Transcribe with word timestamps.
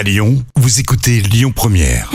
À 0.00 0.02
Lyon, 0.02 0.42
vous 0.56 0.80
écoutez 0.80 1.20
Lyon 1.20 1.52
Première. 1.54 2.10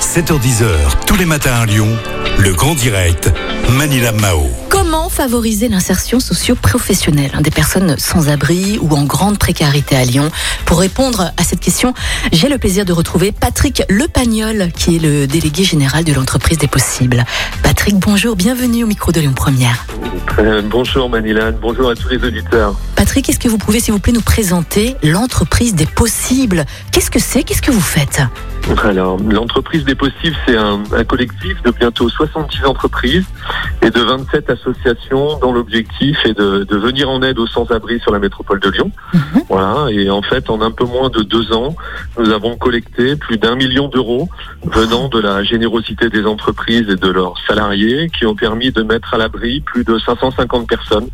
7h10h, 0.00 1.04
tous 1.06 1.16
les 1.16 1.26
matins 1.26 1.52
à 1.52 1.66
Lyon, 1.66 1.94
le 2.38 2.54
grand 2.54 2.74
direct, 2.74 3.30
Manila 3.76 4.12
Mao. 4.12 4.48
Comment 4.70 5.03
favoriser 5.14 5.68
l'insertion 5.68 6.18
socio-professionnelle 6.18 7.30
hein, 7.34 7.40
des 7.40 7.52
personnes 7.52 7.94
sans 7.98 8.28
abri 8.28 8.80
ou 8.82 8.96
en 8.96 9.04
grande 9.04 9.38
précarité 9.38 9.94
à 9.94 10.04
Lyon 10.04 10.28
Pour 10.64 10.80
répondre 10.80 11.30
à 11.36 11.44
cette 11.44 11.60
question, 11.60 11.94
j'ai 12.32 12.48
le 12.48 12.58
plaisir 12.58 12.84
de 12.84 12.92
retrouver 12.92 13.30
Patrick 13.30 13.84
Lepagnol, 13.88 14.72
qui 14.72 14.96
est 14.96 14.98
le 14.98 15.28
délégué 15.28 15.62
général 15.62 16.02
de 16.02 16.12
l'entreprise 16.12 16.58
des 16.58 16.66
possibles. 16.66 17.24
Patrick, 17.62 17.94
bonjour, 17.96 18.34
bienvenue 18.34 18.82
au 18.82 18.88
micro 18.88 19.12
de 19.12 19.20
Lyon 19.20 19.34
Première. 19.36 19.86
Euh, 20.40 20.62
bonjour 20.64 21.08
Manila, 21.08 21.52
bonjour 21.52 21.90
à 21.90 21.94
tous 21.94 22.08
les 22.08 22.16
auditeurs. 22.16 22.74
Patrick, 22.96 23.28
est-ce 23.28 23.38
que 23.38 23.48
vous 23.48 23.58
pouvez, 23.58 23.78
s'il 23.78 23.94
vous 23.94 24.00
plaît, 24.00 24.12
nous 24.12 24.20
présenter 24.20 24.96
l'entreprise 25.04 25.76
des 25.76 25.86
possibles? 25.86 26.64
Qu'est-ce 26.90 27.12
que 27.12 27.20
c'est? 27.20 27.44
Qu'est-ce 27.44 27.62
que 27.62 27.70
vous 27.70 27.80
faites? 27.80 28.20
Alors, 28.84 29.18
l'entreprise 29.18 29.84
des 29.84 29.94
possibles, 29.94 30.36
c'est 30.46 30.56
un, 30.56 30.82
un 30.92 31.04
collectif 31.04 31.62
de 31.62 31.70
bientôt 31.70 32.08
70 32.08 32.64
entreprises 32.64 33.26
et 33.82 33.90
de 33.90 34.00
27 34.00 34.50
associations 34.50 35.38
dont 35.38 35.52
l'objectif 35.52 36.18
est 36.24 36.36
de, 36.36 36.64
de 36.64 36.76
venir 36.76 37.10
en 37.10 37.22
aide 37.22 37.38
aux 37.38 37.46
sans-abri 37.46 38.00
sur 38.00 38.12
la 38.12 38.18
métropole 38.18 38.60
de 38.60 38.70
Lyon. 38.70 38.90
Voilà, 39.48 39.90
et 39.90 40.10
en 40.10 40.22
fait, 40.22 40.48
en 40.48 40.60
un 40.62 40.70
peu 40.70 40.84
moins 40.84 41.10
de 41.10 41.22
deux 41.22 41.52
ans, 41.52 41.76
nous 42.18 42.30
avons 42.30 42.56
collecté 42.56 43.16
plus 43.16 43.36
d'un 43.36 43.54
million 43.54 43.88
d'euros 43.88 44.28
venant 44.64 45.08
de 45.08 45.20
la 45.20 45.44
générosité 45.44 46.08
des 46.08 46.24
entreprises 46.24 46.88
et 46.88 46.96
de 46.96 47.08
leurs 47.08 47.34
salariés 47.46 48.10
qui 48.16 48.24
ont 48.24 48.34
permis 48.34 48.72
de 48.72 48.82
mettre 48.82 49.14
à 49.14 49.18
l'abri 49.18 49.60
plus 49.60 49.84
de 49.84 49.98
550 49.98 50.66
personnes 50.66 51.08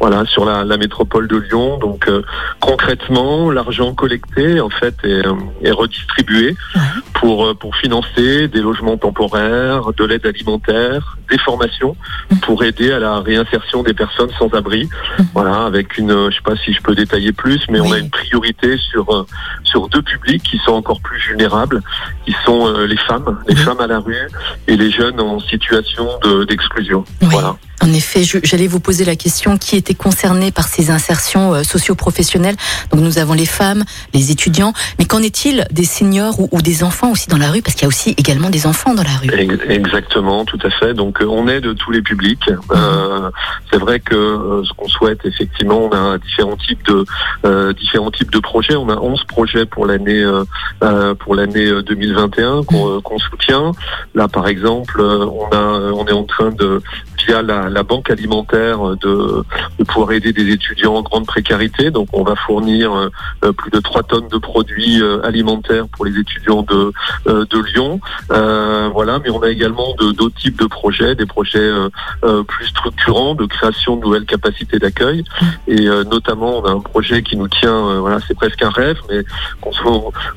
voilà, 0.00 0.24
sur 0.26 0.44
la, 0.44 0.64
la 0.64 0.76
métropole 0.76 1.28
de 1.28 1.36
Lyon. 1.36 1.78
Donc 1.78 2.08
euh, 2.08 2.22
concrètement, 2.60 3.50
l'argent 3.50 3.94
collecté 3.94 4.60
en 4.60 4.70
fait 4.70 4.94
est, 5.04 5.26
euh, 5.26 5.34
est 5.62 5.70
redistribué 5.70 6.56
pour, 7.14 7.46
euh, 7.46 7.54
pour 7.54 7.74
financer 7.76 8.48
des 8.48 8.60
logements 8.60 8.96
temporaires, 8.96 9.92
de 9.96 10.04
l'aide 10.04 10.26
alimentaire, 10.26 11.16
des 11.30 11.38
formations 11.38 11.96
pour 12.42 12.62
aider 12.64 12.92
à 12.92 12.98
la 12.98 13.20
réinsertion 13.20 13.82
des 13.82 13.94
personnes 13.94 14.30
sans 14.38 14.48
abri. 14.54 14.88
Voilà, 15.34 15.64
avec 15.64 15.98
une, 15.98 16.10
euh, 16.10 16.30
je 16.30 16.36
sais 16.36 16.42
pas 16.42 16.56
si 16.56 16.72
je 16.72 16.80
peux 16.82 16.94
détailler 16.94 17.32
plus, 17.32 17.60
mais 17.70 17.80
on 17.80 17.92
a 17.92 17.98
une 17.98 18.10
priorité 18.10 18.76
sur 18.78 19.08
euh, 19.14 19.26
sur 19.64 19.88
deux 19.88 20.02
publics 20.02 20.42
qui 20.42 20.58
sont 20.58 20.72
encore 20.72 21.00
plus 21.00 21.18
vulnérables, 21.28 21.82
qui 22.24 22.34
sont 22.44 22.72
les 22.86 22.96
femmes, 22.96 23.38
les 23.48 23.54
Mhm. 23.54 23.60
femmes 23.62 23.80
à 23.80 23.86
la 23.86 23.98
rue 23.98 24.28
et 24.68 24.76
les 24.76 24.90
jeunes 24.90 25.20
en 25.20 25.38
situation 25.40 26.06
de- 26.22 26.44
d'exclusion. 26.44 27.04
Oui. 27.22 27.28
Voilà. 27.30 27.56
En 27.86 27.92
effet, 27.92 28.22
j'allais 28.24 28.66
vous 28.66 28.80
poser 28.80 29.04
la 29.04 29.14
question 29.14 29.58
qui 29.58 29.76
était 29.76 29.94
concerné 29.94 30.50
par 30.50 30.66
ces 30.66 30.90
insertions 30.90 31.54
euh, 31.54 31.62
socio-professionnelles? 31.62 32.56
Donc 32.90 33.00
nous 33.00 33.18
avons 33.18 33.32
les 33.32 33.46
femmes, 33.46 33.84
les 34.12 34.32
étudiants, 34.32 34.72
mais 34.98 35.04
qu'en 35.04 35.22
est-il 35.22 35.64
des 35.70 35.84
seniors 35.84 36.34
ou, 36.40 36.62
des 36.62 36.82
enfants 36.82 37.12
aussi 37.12 37.28
dans 37.28 37.38
la 37.38 37.48
rue? 37.48 37.62
Parce 37.62 37.74
qu'il 37.74 37.82
y 37.82 37.84
a 37.84 37.88
aussi 37.88 38.10
également 38.18 38.50
des 38.50 38.66
enfants 38.66 38.94
dans 38.94 39.04
la 39.04 39.16
rue. 39.22 39.28
Ex- 39.32 39.62
Exactement, 39.68 40.44
tout 40.44 40.58
à 40.64 40.70
fait. 40.70 40.94
Donc 40.94 41.22
euh, 41.22 41.26
on 41.26 41.46
aide 41.46 41.76
tous 41.76 41.92
les 41.92 42.02
publics. 42.02 42.50
Euh, 42.72 43.30
c'est 43.70 43.78
vrai 43.78 44.00
que 44.00 44.62
ce 44.64 44.72
qu'on 44.72 44.88
souhaite, 44.88 45.20
effectivement, 45.24 45.88
on 45.88 45.92
a 45.92 46.18
différents 46.18 46.56
types 46.56 46.84
de 46.86 47.04
différents 47.74 48.10
types 48.10 48.32
de 48.32 48.40
projets. 48.40 48.74
On 48.74 48.88
a 48.88 48.96
11 48.96 49.24
projets 49.24 49.64
pour 49.64 49.86
l'année 49.86 50.24
pour 51.20 51.36
l'année 51.36 51.66
euh, 51.66 51.82
2021 51.82 52.64
qu'on 52.64 53.18
soutient. 53.18 53.70
Là, 54.16 54.26
par 54.26 54.48
exemple, 54.48 55.00
on 55.00 56.06
est 56.06 56.12
en 56.12 56.24
train 56.24 56.50
de 56.50 56.82
via 57.26 57.42
la, 57.42 57.68
la 57.68 57.82
banque 57.82 58.10
alimentaire 58.10 58.96
de, 58.96 59.42
pouvoir 59.86 60.12
aider 60.12 60.32
des 60.32 60.50
étudiants 60.50 60.94
en 60.94 61.02
grande 61.02 61.26
précarité. 61.26 61.90
Donc 61.90 62.08
on 62.12 62.22
va 62.22 62.36
fournir 62.36 62.92
euh, 63.44 63.52
plus 63.52 63.70
de 63.70 63.80
3 63.80 64.02
tonnes 64.04 64.28
de 64.28 64.38
produits 64.38 65.00
euh, 65.00 65.24
alimentaires 65.24 65.86
pour 65.88 66.04
les 66.04 66.18
étudiants 66.18 66.62
de 66.62 66.92
euh, 67.26 67.44
de 67.48 67.58
Lyon. 67.58 68.00
Voilà, 68.28 69.18
mais 69.22 69.30
on 69.30 69.42
a 69.42 69.50
également 69.50 69.94
d'autres 69.98 70.34
types 70.36 70.58
de 70.58 70.66
projets, 70.66 71.14
des 71.14 71.26
projets 71.26 71.70
plus 72.48 72.66
structurants 72.66 73.34
de 73.34 73.44
création 73.44 73.96
de 73.96 74.02
nouvelles 74.02 74.24
capacités 74.24 74.78
d'accueil. 74.78 75.24
Et 75.66 75.86
notamment, 76.10 76.60
on 76.60 76.64
a 76.64 76.70
un 76.70 76.80
projet 76.80 77.22
qui 77.22 77.36
nous 77.36 77.48
tient, 77.48 78.00
voilà, 78.00 78.18
c'est 78.26 78.34
presque 78.34 78.62
un 78.62 78.70
rêve, 78.70 78.98
mais 79.10 79.22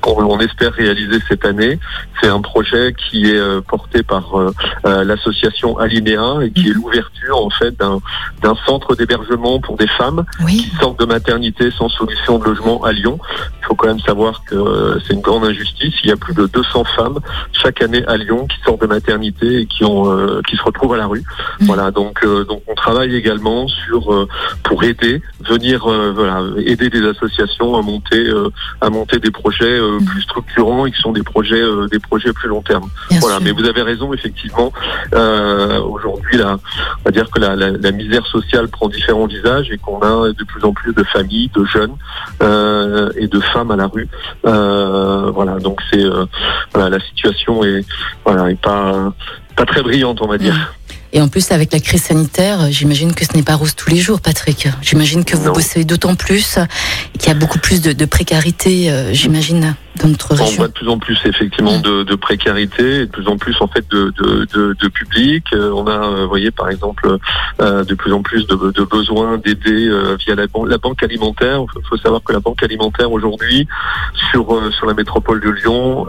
qu'on 0.02 0.40
espère 0.40 0.74
réaliser 0.74 1.20
cette 1.28 1.46
année. 1.46 1.80
C'est 2.22 2.28
un 2.28 2.42
projet 2.42 2.94
qui 2.94 3.30
est 3.30 3.62
porté 3.68 4.04
par 4.04 4.36
l'association 4.84 5.78
Alinéa 5.78 6.40
et 6.42 6.52
qui 6.52 6.74
l'ouverture 6.80 7.38
en 7.38 7.50
fait 7.50 7.78
d'un 7.78 8.00
d'un 8.42 8.56
centre 8.66 8.96
d'hébergement 8.96 9.60
pour 9.60 9.78
des 9.78 9.88
femmes 9.88 10.24
Oui. 10.46 10.58
qui 10.70 10.76
sortent 10.78 11.00
de 11.00 11.06
maternité 11.06 11.70
sans 11.72 11.90
solution 11.90 12.40
de 12.40 12.46
logement 12.46 12.84
à 12.84 12.92
Lyon. 12.92 13.20
Il 13.62 13.66
faut 13.66 13.76
quand 13.76 13.88
même 13.88 14.00
savoir 14.00 14.44
que 14.46 14.98
c'est 15.06 15.14
une 15.14 15.22
grande 15.22 15.44
injustice. 15.46 15.94
Il 16.04 16.10
y 16.10 16.14
a 16.14 16.16
plus 16.16 16.34
de 16.34 16.46
200 16.48 16.84
femmes 16.96 17.20
chaque 17.54 17.82
année 17.82 18.04
à 18.08 18.18
Lyon 18.18 18.48
qui 18.48 18.58
sortent 18.66 18.82
de 18.82 18.88
maternité 18.88 19.62
et 19.62 19.66
qui 19.66 19.84
ont 19.84 20.10
euh, 20.12 20.42
qui 20.48 20.56
se 20.56 20.64
retrouvent 20.64 20.94
à 20.94 20.98
la 20.98 21.08
rue. 21.08 21.24
Mm. 21.60 21.66
Voilà, 21.66 21.92
donc 21.92 22.24
euh, 22.24 22.46
donc 22.46 22.62
on 22.68 22.76
travaille 22.76 23.16
également 23.16 23.68
sur 23.68 24.14
euh, 24.14 24.28
pour 24.64 24.84
aider, 24.84 25.22
venir 25.42 25.86
euh, 25.90 26.12
voilà, 26.16 26.42
aider 26.66 26.90
des 26.90 27.06
associations 27.08 27.76
à 27.78 27.82
monter 27.82 28.28
euh, 28.28 28.50
à 28.82 28.90
monter 28.90 29.20
des 29.20 29.32
projets 29.32 29.66
euh, 29.80 30.00
Mm. 30.00 30.06
plus 30.06 30.22
structurants 30.22 30.86
et 30.86 30.92
qui 30.92 31.02
sont 31.02 31.12
des 31.12 31.24
projets 31.24 31.62
euh, 31.62 31.88
des 31.88 32.00
projets 32.00 32.32
plus 32.32 32.48
long 32.48 32.62
terme. 32.62 32.88
Bien 33.10 33.20
Voilà, 33.20 33.38
sûr. 33.38 33.46
mais 33.46 33.52
vous 33.52 33.66
avez 33.68 33.82
raison, 33.82 34.14
effectivement. 34.14 34.72
Euh, 35.14 35.80
Aujourd'hui, 35.80 36.38
là, 36.38 36.58
on 37.00 37.04
va 37.06 37.12
dire 37.12 37.30
que 37.32 37.40
la, 37.40 37.56
la- 37.56 37.72
la 37.72 37.92
misère 37.92 38.26
sociale 38.28 38.68
prend 38.68 38.88
différents 38.90 39.28
visages 39.28 39.70
et 39.72 39.78
qu'on 39.78 40.00
a 40.02 40.30
de 40.32 40.44
plus 40.44 40.64
en 40.64 40.74
plus 40.74 40.94
de 40.94 41.04
familles, 41.04 41.50
de 41.56 41.66
jeunes 41.66 41.96
euh, 42.42 43.10
et 43.18 43.28
de 43.28 43.40
femmes 43.40 43.72
à 43.72 43.76
la 43.76 43.88
rue. 43.88 44.08
Euh, 44.46 45.32
voilà, 45.32 45.60
donc 45.60 45.80
c'est 45.92 46.04
euh, 46.04 46.26
voilà, 46.74 46.90
la 46.90 47.00
situation 47.00 47.64
est 47.64 47.86
voilà 48.26 48.50
est 48.52 48.60
pas 48.62 49.14
pas 49.56 49.66
très 49.66 49.82
brillante, 49.82 50.20
on 50.22 50.28
va 50.28 50.38
dire. 50.38 50.74
Et 51.12 51.22
en 51.22 51.28
plus, 51.28 51.52
avec 51.52 51.74
la 51.74 51.80
crise 51.80 52.04
sanitaire, 52.04 52.68
j'imagine 52.70 53.16
que 53.16 53.26
ce 53.26 53.36
n'est 53.36 53.42
pas 53.42 53.56
rose 53.56 53.76
tous 53.76 53.90
les 53.90 53.98
jours, 53.98 54.22
Patrick. 54.22 54.68
J'imagine 54.82 55.26
que 55.26 55.36
vous 55.36 55.48
Non. 55.48 55.54
bossez 55.54 55.84
d'autant 55.84 56.14
plus, 56.14 56.60
qu'il 57.18 57.30
y 57.30 57.32
a 57.32 57.34
beaucoup 57.34 57.58
plus 57.58 57.82
de, 57.82 57.94
de 57.94 58.06
précarité, 58.06 58.94
j'imagine, 59.12 59.76
notre 60.04 60.32
On 60.42 60.46
voit 60.58 60.68
de 60.68 60.74
plus 60.74 60.88
en 60.88 60.98
plus 61.00 61.20
effectivement 61.26 61.80
de, 61.80 62.04
de 62.04 62.16
précarité, 62.16 63.06
de 63.06 63.12
plus 63.12 63.28
en 63.28 63.38
plus 63.38 63.56
en 63.60 63.68
fait 63.68 63.86
de, 63.90 64.14
de, 64.22 64.46
de, 64.54 64.76
de 64.80 64.88
public. 64.88 65.46
Euh, 65.54 65.72
on 65.74 65.88
a, 65.88 65.92
euh, 65.92 66.24
vous 66.24 66.30
voyez 66.30 66.52
par 66.52 66.70
exemple, 66.70 67.18
euh, 67.62 67.84
de 67.84 67.96
plus 67.96 68.14
en 68.14 68.22
plus 68.22 68.48
de, 68.48 68.56
besoins 68.86 69.38
d'aider 69.38 69.88
euh, 69.90 70.16
via 70.26 70.36
la, 70.36 70.48
ban- 70.48 70.66
la 70.66 70.78
banque 70.78 71.04
alimentaire. 71.04 71.62
Il 71.76 71.88
faut 71.88 71.98
savoir 71.98 72.22
que 72.24 72.32
la 72.34 72.40
banque 72.40 72.64
alimentaire 72.64 73.12
aujourd'hui 73.12 73.68
sur 74.32 74.54
euh, 74.56 74.72
sur 74.72 74.86
la 74.86 74.94
métropole 74.94 75.42
de 75.42 75.50
Lyon 75.50 76.06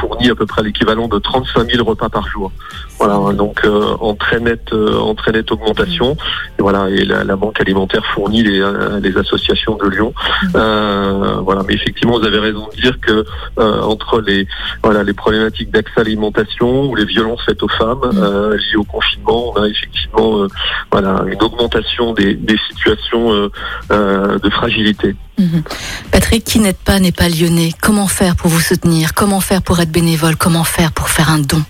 fournit 0.00 0.30
à 0.30 0.34
peu 0.34 0.46
près 0.46 0.62
l'équivalent 0.62 1.08
de 1.08 1.18
35 1.18 1.70
000 1.70 1.84
repas 1.84 2.08
par 2.08 2.26
jour. 2.28 2.52
Voilà, 2.98 3.32
donc 3.34 3.62
en 4.00 4.14
très 4.14 4.38
nette 4.40 4.72
en 4.72 5.14
très 5.14 5.32
nette 5.32 5.50
augmentation. 5.52 6.16
Et 6.58 6.62
voilà, 6.62 6.88
et 6.88 7.04
la, 7.04 7.24
la 7.24 7.36
banque 7.36 7.60
alimentaire 7.60 8.04
fournit 8.14 8.42
les, 8.42 8.62
les 9.02 9.16
associations 9.18 9.76
de 9.76 9.88
Lyon. 9.88 10.14
Euh, 10.54 11.36
voilà, 11.42 11.62
mais 11.66 11.74
effectivement, 11.74 12.18
vous 12.18 12.24
avez 12.24 12.38
raison 12.44 12.68
de 12.74 12.80
dire 12.80 12.98
que 13.00 13.24
euh, 13.58 13.80
entre 13.82 14.20
les 14.20 14.46
voilà 14.82 15.02
les 15.02 15.12
problématiques 15.12 15.70
d'accès 15.70 16.00
à 16.00 16.04
l'alimentation 16.04 16.84
ou 16.86 16.94
les 16.94 17.04
violences 17.04 17.42
faites 17.44 17.62
aux 17.62 17.68
femmes 17.68 18.04
euh, 18.04 18.56
liées 18.56 18.76
au 18.76 18.84
confinement, 18.84 19.52
on 19.52 19.62
a 19.62 19.68
effectivement 19.68 20.42
euh, 20.42 20.48
voilà 20.92 21.24
une 21.26 21.42
augmentation 21.42 22.12
des, 22.12 22.34
des 22.34 22.58
situations 22.68 23.50
de 24.44 24.50
fragilité. 24.50 25.16
Mhm. 25.38 25.62
Patrick, 26.10 26.44
qui 26.44 26.60
n'êtes 26.60 26.78
pas 26.78 27.00
n'est 27.00 27.12
pas 27.12 27.28
lyonnais. 27.28 27.72
Comment 27.80 28.06
faire 28.06 28.36
pour 28.36 28.50
vous 28.50 28.60
soutenir? 28.60 29.14
Comment 29.14 29.40
faire 29.40 29.62
pour 29.62 29.80
être 29.80 29.90
bénévole? 29.90 30.36
Comment 30.36 30.64
faire 30.64 30.92
pour 30.92 31.08
faire 31.08 31.30
un 31.30 31.38
don? 31.38 31.62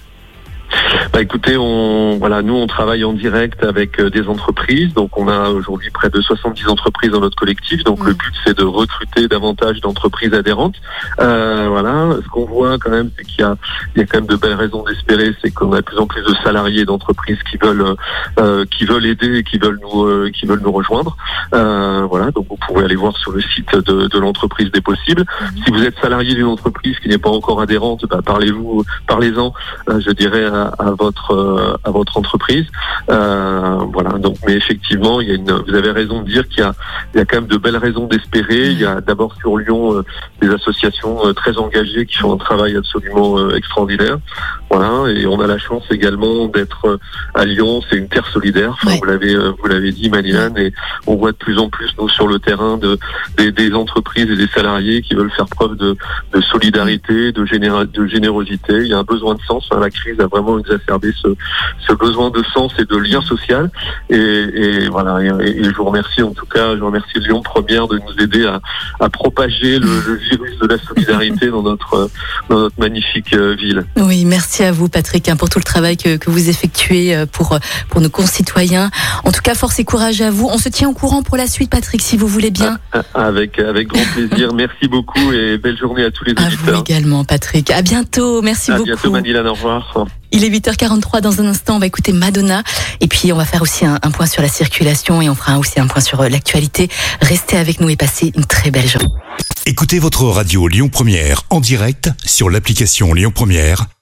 Bah 1.14 1.22
écoutez, 1.22 1.56
on 1.56 2.19
voilà, 2.19 2.42
nous 2.42 2.54
on 2.54 2.66
travaille 2.66 3.04
en 3.04 3.12
direct 3.12 3.62
avec 3.62 4.00
euh, 4.00 4.10
des 4.10 4.26
entreprises, 4.26 4.92
donc 4.94 5.16
on 5.16 5.28
a 5.28 5.50
aujourd'hui 5.50 5.91
près 5.91 6.10
de 6.10 6.20
70 6.20 6.66
entreprises 6.66 7.12
dans 7.12 7.20
notre 7.20 7.36
collectif. 7.36 7.84
Donc 7.84 8.00
Mm. 8.00 8.06
le 8.08 8.14
but 8.14 8.34
c'est 8.44 8.58
de 8.58 8.64
recruter 8.64 9.28
davantage 9.28 9.80
d'entreprises 9.80 10.34
adhérentes. 10.34 10.74
Euh, 11.21 11.68
voilà, 11.68 12.16
ce 12.21 12.28
qu'on 12.30 12.47
voit 12.47 12.78
quand 12.78 12.91
même, 12.91 13.10
c'est 13.16 13.24
qu'il 13.24 13.42
y 13.42 13.44
a 13.44 13.56
il 13.94 14.00
y 14.00 14.03
a 14.03 14.06
quand 14.06 14.18
même 14.18 14.27
de 14.27 14.34
belles 14.34 14.54
raisons 14.54 14.83
d'espérer, 14.83 15.33
c'est 15.41 15.53
qu'on 15.53 15.72
a 15.72 15.77
de 15.77 15.83
plus 15.83 15.98
en 15.98 16.09
plus 16.09 16.21
de 16.22 16.34
salariés 16.42 16.84
d'entreprises 16.84 17.39
qui 17.48 17.59
veulent 17.59 17.94
euh, 18.41 18.65
qui 18.77 18.84
veulent 18.84 19.06
aider 19.06 19.39
et 19.39 19.44
qui 19.44 19.59
veulent 19.59 19.78
nous 19.80 20.03
euh, 20.03 20.33
qui 20.34 20.47
veulent 20.47 20.62
nous 20.65 20.72
rejoindre. 20.72 21.16
Euh, 21.54 22.06
voilà, 22.10 22.33
donc 22.33 22.48
vous 22.50 22.56
pouvez 22.66 22.84
aller 22.84 22.97
voir 22.97 23.16
sur 23.18 23.30
le 23.30 23.41
site 23.41 23.72
de, 23.72 24.09
de 24.09 24.18
l'entreprise 24.18 24.72
des 24.72 24.80
possibles. 24.80 25.24
Si 25.65 25.71
vous 25.71 25.84
êtes 25.84 25.97
salarié 26.00 26.34
d'une 26.34 26.47
entreprise 26.47 26.98
qui 26.98 27.09
n'est 27.09 27.18
pas 27.18 27.30
encore 27.30 27.60
adhérente, 27.60 28.04
bah, 28.10 28.18
parlez-vous, 28.27 28.83
parlez-en, 29.06 29.54
euh, 29.91 30.00
je 30.00 30.10
dirais 30.10 30.47
à, 30.47 30.72
à 30.77 30.91
votre 30.91 31.03
votre 31.06 31.78
à 31.84 31.91
votre 31.91 32.16
entreprise. 32.16 32.66
voilà. 33.09 34.10
Donc, 34.18 34.36
mais 34.47 34.54
effectivement. 34.54 35.18
Vous 35.66 35.74
avez 35.74 35.91
raison 35.91 36.22
de 36.22 36.27
dire 36.27 36.48
qu'il 36.48 36.60
y 36.60 36.66
a 36.66 36.74
il 37.12 37.18
y 37.18 37.21
a 37.21 37.24
quand 37.24 37.36
même 37.41 37.47
de 37.47 37.56
belles 37.56 37.77
raisons 37.77 38.06
d'espérer. 38.06 38.71
Il 38.71 38.80
y 38.80 38.84
a 38.84 39.01
d'abord 39.01 39.34
sur 39.41 39.56
Lyon 39.56 40.03
des 40.41 40.51
associations 40.51 41.33
très 41.34 41.56
engagées 41.59 42.06
qui 42.06 42.16
font 42.18 42.33
un 42.33 42.42
travail 42.48 42.77
absolument 42.77 43.51
extraordinaire. 43.51 44.18
Voilà. 44.71 45.11
Et 45.13 45.27
on 45.27 45.41
a 45.41 45.47
la 45.47 45.59
chance 45.59 45.84
également 45.91 46.47
d'être 46.47 46.99
à 47.34 47.45
Lyon. 47.45 47.81
C'est 47.89 47.97
une 47.97 48.09
terre 48.09 48.27
solidaire. 48.27 48.77
Vous 48.83 49.05
l'avez 49.05 49.34
vous 49.37 49.66
l'avez 49.69 49.93
dit, 49.93 50.11
Manilane, 50.11 50.57
et 50.59 50.72
on 51.07 51.16
voit 51.16 51.33
de 51.33 51.37
plus 51.37 51.59
en 51.59 51.69
plus 51.69 51.91
nous 51.99 52.09
sur 52.09 52.27
le 52.27 52.39
terrain 52.39 52.77
de 52.77 52.99
des, 53.37 53.53
des 53.53 53.72
entreprises 53.75 54.31
et 54.31 54.37
des 54.37 54.49
salariés 54.49 55.03
qui 55.03 55.15
veulent 55.15 55.31
faire 55.31 55.47
preuve 55.47 55.77
de, 55.77 55.97
de 56.33 56.41
solidarité, 56.41 57.33
de, 57.33 57.45
de 57.84 58.07
générosité. 58.07 58.75
Il 58.78 58.87
y 58.89 58.95
a 58.95 58.99
un 58.99 59.05
besoin 59.05 59.34
de 59.34 59.41
sens. 59.43 59.66
Hein. 59.71 59.81
La 59.81 59.91
crise 59.91 60.19
a 60.21 60.27
vraiment 60.27 60.59
exacerbé 60.59 61.13
ce, 61.21 61.28
ce 61.87 61.93
besoin 61.93 62.31
de 62.31 62.43
sens 62.53 62.72
et 62.78 62.84
de 62.84 62.97
lien 62.97 63.21
social. 63.22 63.71
Et, 64.11 64.16
et 64.16 64.89
voilà. 64.89 65.21
Et, 65.22 65.65
je 65.65 65.75
vous 65.77 65.84
remercie 65.84 66.22
en 66.22 66.33
tout 66.33 66.47
cas. 66.47 66.77
Je 66.77 66.83
remercie 66.83 67.19
Lyon 67.19 67.43
Première 67.43 67.89
de 67.89 67.99
nous 67.99 68.22
aider 68.22 68.47
à, 68.47 68.61
à 69.01 69.09
propager 69.09 69.78
le, 69.78 69.87
le, 70.07 70.15
virus 70.15 70.59
de 70.59 70.66
la 70.66 70.78
solidarité 70.78 71.49
dans 71.49 71.63
notre 71.63 72.11
dans 72.49 72.59
notre 72.61 72.78
magnifique 72.78 73.34
euh, 73.34 73.55
ville. 73.55 73.84
Oui, 73.97 74.25
merci 74.25 74.53
à 74.62 74.72
vous, 74.72 74.89
Patrick, 74.89 75.28
hein, 75.28 75.36
pour 75.36 75.48
tout 75.48 75.59
le 75.59 75.65
travail 75.65 75.97
que, 75.97 76.16
que 76.16 76.30
vous 76.30 76.48
effectuez 76.48 77.15
euh, 77.15 77.27
pour 77.27 77.59
pour 77.89 78.01
nos 78.01 78.10
concitoyens. 78.10 78.91
En 79.24 79.33
tout 79.33 79.41
cas, 79.42 79.54
force 79.54 79.78
et 79.78 79.84
courage 79.84 80.21
à 80.21 80.30
vous. 80.30 80.48
On 80.53 80.59
se 80.59 80.68
tient 80.68 80.89
au 80.89 80.92
courant 80.92 81.22
pour 81.22 81.36
la 81.36 81.47
suite, 81.47 81.71
Patrick, 81.71 82.03
si 82.03 82.16
vous 82.16 82.28
voulez 82.28 82.51
bien. 82.51 82.78
Ah, 82.92 83.03
ah, 83.15 83.27
avec 83.27 83.59
avec 83.59 83.89
grand 83.89 84.04
plaisir. 84.15 84.53
Merci 84.54 84.89
beaucoup 84.89 85.33
et 85.33 85.59
belle 85.59 85.78
journée 85.78 86.04
à 86.04 86.10
tous 86.10 86.24
les 86.24 86.33
auditeurs. 86.33 86.71
À 86.71 86.72
vous 86.72 86.80
également, 86.80 87.24
Patrick. 87.24 87.71
À 87.71 87.83
bientôt. 87.83 88.42
Merci 88.42 88.71
beaucoup. 88.71 88.83
À 88.83 88.86
bientôt, 88.86 89.10
Manila. 89.10 89.42
Au 89.45 89.54
revoir. 89.54 90.06
Il 90.33 90.42
est 90.42 90.51
8h43 90.51 91.21
dans 91.21 91.41
un 91.41 91.47
instant, 91.47 91.77
on 91.77 91.78
va 91.78 91.86
écouter 91.86 92.12
Madonna 92.12 92.65
et 93.01 93.06
puis 93.06 93.33
on 93.33 93.36
va 93.36 93.45
faire 93.45 93.62
aussi 93.62 93.86
un, 93.86 94.01
un 94.03 94.10
point 94.10 94.27
sur 94.27 94.42
la 94.42 94.48
circulation 94.48 95.22
et 95.22 95.30
on 95.30 95.34
fera 95.36 95.60
aussi 95.60 95.78
un 95.78 95.86
point 95.86 96.03
sur 96.03 96.21
euh, 96.21 96.28
l'actualité. 96.28 96.89
Restez 97.21 97.56
avec 97.56 97.80
nous 97.80 97.89
et 97.89 97.95
passez 97.95 98.33
une 98.34 98.45
très 98.45 98.72
belle 98.72 98.89
journée. 98.89 99.06
Écoutez 99.66 100.01
votre 100.01 100.24
radio 100.24 100.66
Lyon 100.66 100.89
Première 100.89 101.42
en 101.51 101.60
direct 101.60 102.10
sur 102.24 102.51
l'application 102.51 103.15
Lyon 103.15 103.30
Première, 103.33 103.86